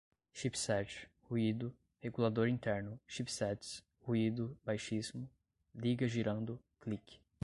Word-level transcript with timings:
chipset, 0.33 1.07
ruído, 1.29 1.71
regulador 2.01 2.47
interno, 2.47 2.99
chipsets, 3.07 3.83
ruído 4.01 4.57
baixíssimo, 4.65 5.29
liga 5.75 6.07
girando, 6.07 6.59
click 6.79 7.21